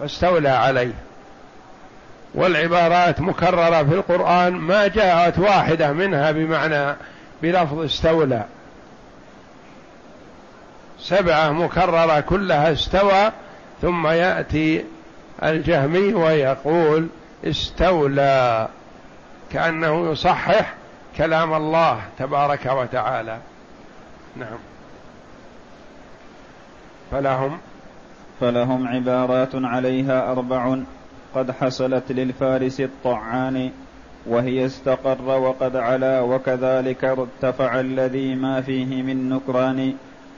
[0.00, 1.07] فاستولى عليه.
[2.34, 6.96] والعبارات مكررة في القرآن ما جاءت واحدة منها بمعنى
[7.42, 8.44] بلفظ استولى.
[10.98, 13.32] سبعة مكررة كلها استوى
[13.82, 14.84] ثم يأتي
[15.42, 17.06] الجهمي ويقول
[17.44, 18.68] استولى
[19.52, 20.74] كأنه يصحح
[21.16, 23.38] كلام الله تبارك وتعالى.
[24.36, 24.58] نعم.
[27.10, 27.58] فلهم؟
[28.40, 30.76] فلهم عبارات عليها أربع
[31.38, 33.70] قد حصلت للفارس الطعان
[34.26, 39.94] وهي استقر وقد علا وكذلك ارتفع الذي ما فيه من نكران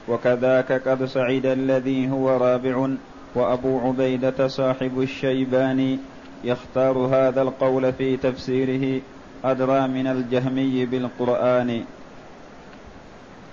[0.07, 2.87] وكذاك قد صعد الذي هو رابع
[3.35, 5.99] وأبو عبيدة صاحب الشيباني
[6.43, 9.01] يختار هذا القول في تفسيره
[9.45, 11.83] أدرى من الجهمي بالقرآن.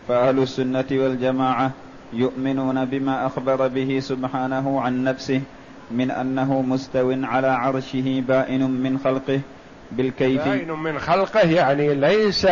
[0.09, 1.71] فأهل السنة والجماعة
[2.13, 5.41] يؤمنون بما أخبر به سبحانه عن نفسه
[5.91, 9.41] من أنه مستو على عرشه بائن من خلقه
[9.93, 10.45] بالكيف.
[10.45, 12.47] بائن من خلقه يعني ليس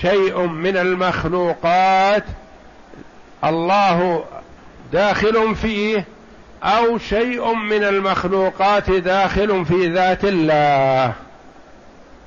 [0.00, 2.24] شيء من المخلوقات
[3.44, 4.24] الله
[4.92, 6.04] داخل فيه
[6.62, 11.12] أو شيء من المخلوقات داخل في ذات الله.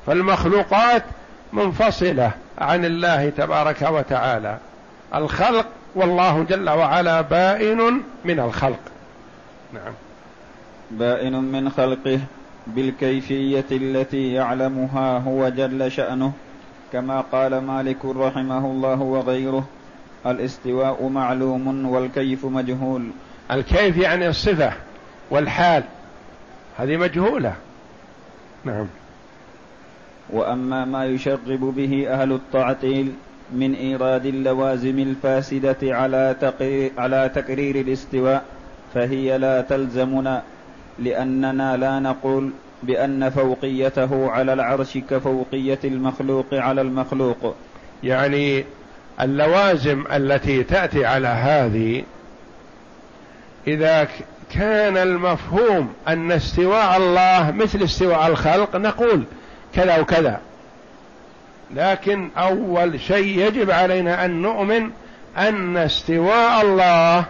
[0.08, 1.04] فالمخلوقات
[1.54, 4.58] منفصلة عن الله تبارك وتعالى.
[5.16, 8.80] الخلق والله جل وعلا بائن من الخلق.
[9.74, 9.94] نعم.
[10.92, 12.20] بائن من خلقه
[12.68, 16.34] بالكيفية التي يعلمها هو جل شأنه
[16.94, 19.68] كما قال مالك رحمه الله وغيره
[20.26, 23.10] الإستواء معلوم والكيف مجهول.
[23.52, 24.74] الكيف يعني الصفة
[25.30, 25.84] والحال
[26.78, 27.54] هذه مجهولة.
[28.66, 28.86] نعم.
[30.30, 33.14] وأما ما يشغب به أهل التعطيل
[33.52, 38.46] من إيراد اللوازم الفاسدة على تقرير, على تكرير الإستواء
[38.94, 40.44] فهي لا تلزمنا
[41.00, 42.52] لأننا لا نقول
[42.84, 47.56] بأن فوقيته على العرش كفوقية المخلوق على المخلوق.
[48.04, 48.66] يعني
[49.22, 52.04] اللوازم التي تأتي على هذه
[53.68, 54.08] إذا
[54.54, 59.24] كان المفهوم أن استواء الله مثل استواء الخلق نقول
[59.74, 60.40] كذا وكذا.
[61.76, 64.90] لكن أول شيء يجب علينا أن نؤمن
[65.38, 67.26] أن استواء الله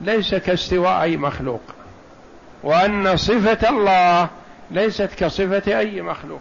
[0.00, 1.60] ليس كاستواء أي مخلوق.
[2.62, 4.28] وأن صفة الله
[4.70, 6.40] ليست كصفة أي مخلوق.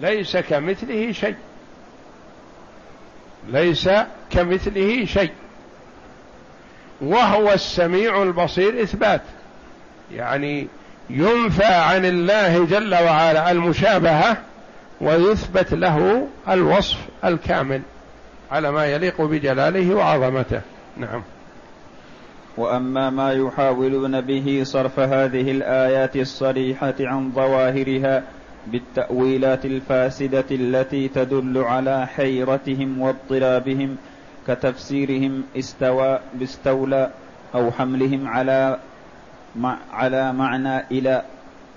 [0.00, 1.36] ليس كمثله شيء.
[3.48, 3.90] ليس
[4.30, 5.32] كمثله شيء.
[7.00, 9.22] وهو السميع البصير إثبات.
[10.12, 10.68] يعني
[11.10, 14.36] ينفى عن الله جل وعلا المشابهة
[15.00, 17.82] ويثبت له الوصف الكامل
[18.50, 20.60] على ما يليق بجلاله وعظمته.
[20.96, 21.22] نعم.
[22.56, 28.22] وأما ما يحاولون به صرف هذه الآيات الصريحة عن ظواهرها
[28.66, 33.96] بالتأويلات الفاسدة التي تدل على حيرتهم واضطرابهم
[34.46, 37.10] كتفسيرهم استوى باستولى
[37.54, 38.78] أو حملهم على
[39.56, 41.22] مع على معنى إلى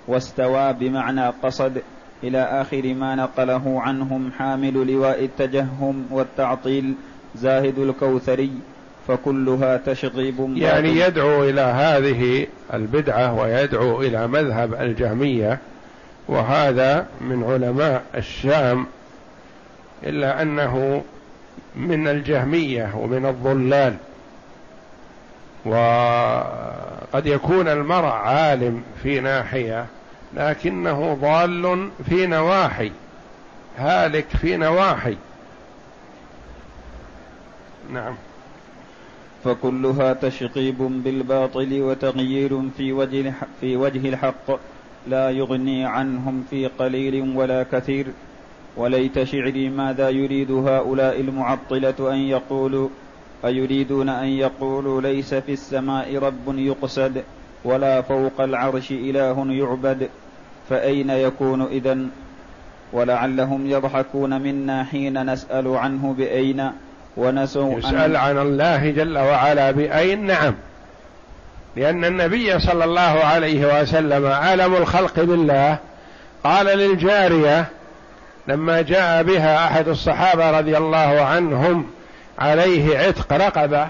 [0.08, 1.82] واستوى بمعنى قصد
[2.22, 6.94] إلى آخر ما نقله عنهم حامل لواء التجهم والتعطيل
[7.34, 8.52] زاهد الكوثري
[9.08, 15.58] فكلها تشغيب يعني يدعو إلى هذه البدعة ويدعو إلى مذهب الجهمية
[16.28, 18.86] وهذا من علماء الشام
[20.02, 21.02] إلا أنه
[21.76, 23.96] من الجهمية ومن الضلال.
[25.64, 29.86] وقد يكون المرء عالم في ناحية
[30.34, 32.92] لكنه ضال في نواحي
[33.78, 35.16] هالك في نواحي.
[37.90, 38.14] نعم.
[39.44, 44.58] فكلها تشقيب بالباطل وتغيير في وجه في وجه الحق.
[45.06, 48.06] لا يغني عنهم في قليل ولا كثير.
[48.76, 52.88] وليت شعري ماذا يريد هؤلاء المعطلة أن يقولوا؟
[53.44, 57.22] أيريدون أن يقولوا ليس في السماء رب يقصد
[57.64, 60.08] ولا فوق العرش إله يعبد؟
[60.68, 61.98] فأين يكون إذا
[62.92, 66.70] ولعلهم يضحكون منا حين نسأل عنه بأين؟
[67.16, 70.54] ونسوا يسأل عن الله جل وعلا بأين؟ نعم.
[71.76, 75.78] لأن النبي صلى الله عليه وسلم عالم الخلق بالله؟
[76.44, 77.66] قال للجارية
[78.48, 81.86] لما جاء بها أحد الصحابة رضي الله عنهم
[82.38, 83.88] عليه عتق رقبة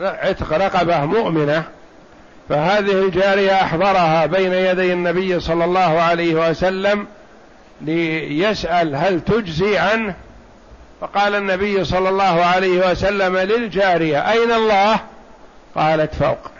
[0.00, 1.62] عتق رقبة مؤمنة
[2.48, 7.06] فهذه الجارية أحضرها بين يدي النبي صلى الله عليه وسلم
[7.80, 10.14] ليسأل هل تجزي عنه؟
[11.00, 15.00] فقال النبي صلى الله عليه وسلم للجارية أين الله؟
[15.74, 16.50] قالت فوق.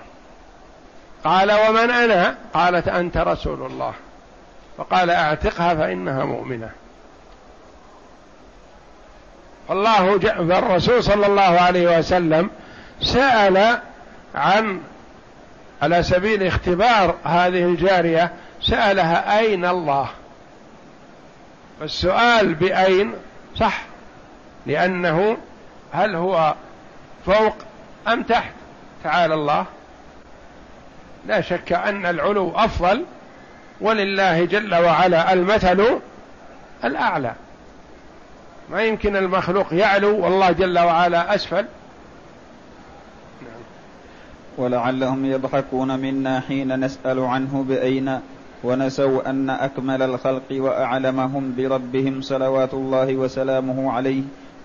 [1.24, 3.92] قال ومن أنا؟ قالت أنت رسول الله.
[4.78, 6.70] فقال أعتقها فإنها مؤمنة.
[9.70, 12.50] الله فالرسول صلى الله عليه وسلم
[13.00, 13.78] سأل
[14.34, 14.80] عن
[15.82, 18.32] على سبيل اختبار هذه الجارية
[18.62, 20.08] سألها أين الله؟
[21.80, 23.14] فالسؤال بأين؟
[23.56, 23.87] صح
[24.68, 25.36] لأنه
[25.92, 26.54] هل هو
[27.26, 27.56] فوق
[28.08, 28.52] أم تحت؟
[29.04, 29.64] تعالى الله.
[31.26, 33.04] لا شك أن العلو أفضل
[33.80, 36.00] ولله جل وعلا المثل
[36.84, 37.32] الأعلى.
[38.70, 41.64] ما يمكن المخلوق يعلو والله جل وعلا أسفل.
[44.58, 48.20] ولعلهم يضحكون منا حين نسأل عنه بأين
[48.64, 54.22] ونسوا أن أكمل الخلق وأعلمهم بربهم صلوات الله وسلامه عليه.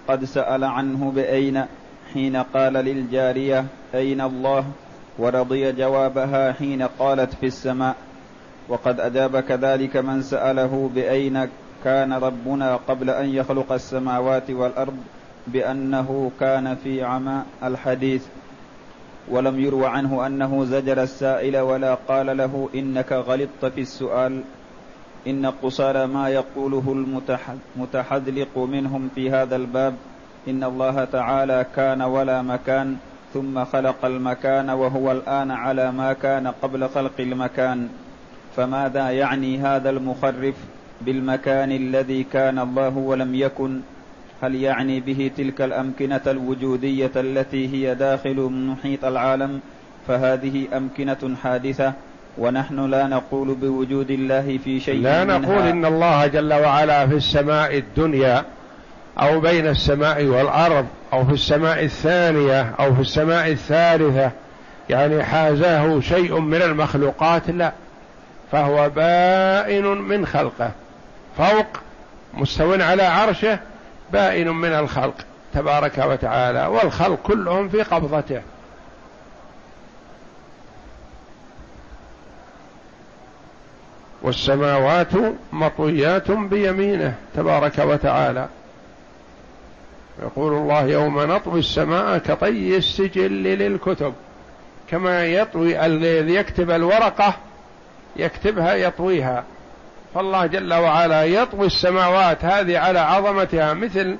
[0.08, 1.66] قد سأل عنه بأين؟
[2.14, 4.66] حين قال للجارية أين الله؟
[5.18, 7.96] ورضي جوابها حين قالت في السماء.
[8.70, 11.48] وقد أجاب كذلك من سأله بأين
[11.84, 14.98] كان ربنا قبل أن يخلق السماوات والأرض
[15.48, 18.26] بأنه كان في عمى الحديث.
[19.30, 24.44] ولم يروى عنه أنه زجر السائل ولا قال له إنك غلطت في السؤال.
[25.28, 27.08] إن قصار ما يقوله
[27.78, 29.96] المتحذلق منهم في هذا الباب.
[30.48, 32.98] إن الله تعالى كان ولا مكان
[33.34, 37.90] ثم خلق المكان وهو الآن على ما كان قبل خلق المكان.
[38.56, 40.56] فماذا يعني هذا المخرف
[41.02, 43.82] بالمكان الذي كان الله ولم يكن؟
[44.42, 49.60] هل يعني به تلك الأمكنة الوجودية التي هي داخل محيط العالم؟
[50.08, 51.94] فهذه أمكنة حادثة.
[52.38, 55.38] ونحن لا نقول بوجود الله في شيء لا منها.
[55.38, 58.44] نقول إن الله جل وعلا في السماء الدنيا
[59.20, 64.32] أو بين السماء والأرض أو في السماء الثانية أو في السماء الثالثة.
[64.90, 67.72] يعني حازاه شيء من المخلوقات لا
[68.52, 70.72] فهو بائن من خلقه.
[71.38, 71.68] فوق
[72.34, 73.60] مستو على عرشه
[74.14, 75.16] بائن من الخلق
[75.54, 78.42] تبارك وتعالى والخلق كلهم في قبضته.
[84.24, 85.12] والسماوات
[85.54, 88.48] مطويات بيمينه تبارك وتعالى.
[90.22, 94.14] يقول الله يوم نطوي السماء كطي السجل للكتب
[94.90, 97.34] كما يطوي الذي يكتب الورقة
[98.16, 99.44] يكتبها يطويها.
[100.16, 104.18] فالله جل وعلا يطوي السماوات هذه على عظمتها مثل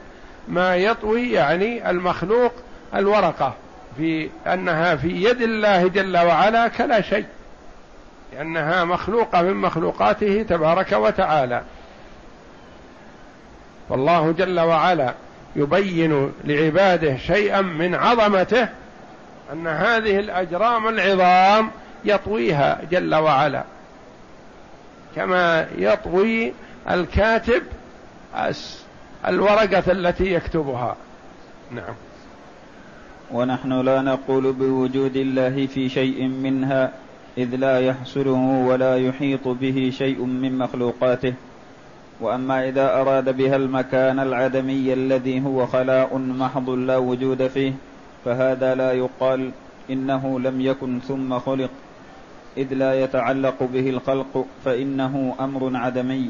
[0.48, 2.52] ما يطوي يعني المخلوق
[2.96, 3.54] الورقة
[3.98, 7.26] في أنها في يد الله جل وعلا كلا شيء.
[8.34, 11.62] لأنها مخلوقة من مخلوقاته تبارك وتعالى.
[13.90, 15.14] فالله جل وعلا
[15.56, 18.68] يبين لعباده شيئا من عظمته
[19.54, 21.72] أن هذه الأجرام العظام
[22.06, 23.64] يطويها جل وعلا.
[25.16, 26.54] كما يطوي
[26.90, 27.64] الكاتب
[29.28, 30.96] الورقة التي يكتبها.
[31.72, 31.96] نعم.
[33.32, 36.92] ونحن لا نقول بوجود الله في شيء منها.
[37.38, 41.34] إذ لا يحصره ولا يحيط به شيء من مخلوقاته.
[42.22, 47.74] وأما إذا أراد بها المكان العدمي الذي هو خلاء محض لا وجود فيه
[48.26, 49.52] فهذا لا يقال
[49.90, 51.70] إنه لم يكن ثم خلق.
[52.58, 56.30] إذ لا يتعلق به الخلق فإنه أمر عدمي.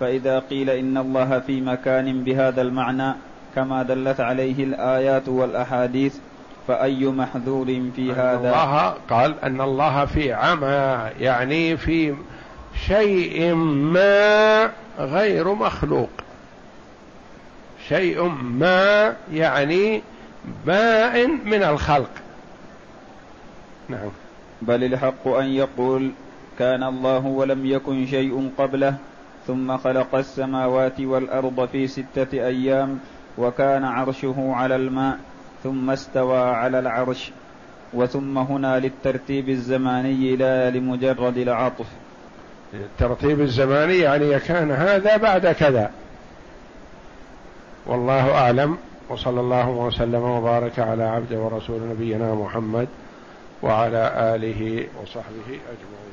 [0.00, 3.12] فإذا قيل إن الله في مكان بهذا المعنى
[3.54, 6.16] كما دلت عليه الآيات والأحاديث
[6.68, 12.14] فأي محذور في هذا؟ الله قال أن الله في عمى يعني في
[12.86, 16.10] شيء ما غير مخلوق.
[17.88, 20.02] شيء ما يعني
[20.66, 22.10] بائن من الخلق.
[23.88, 24.10] نعم.
[24.62, 26.10] بل الحق أن يقول
[26.58, 28.94] كان الله ولم يكن شيء قبله
[29.46, 32.98] ثم خلق السماوات والأرض في ستة أيام
[33.38, 35.18] وكان عرشه على الماء.
[35.62, 37.30] ثم استوى على العرش
[37.92, 41.86] وثم هنا للترتيب الزماني لا لمجرد العطف.
[42.74, 45.90] الترتيب الزماني يعني كان هذا بعد كذا.
[47.86, 52.88] والله أعلم وصلى الله وسلم وبارك على عبده ورسول نبينا محمد
[53.62, 56.11] وعلى آله وصحبه أجمعين.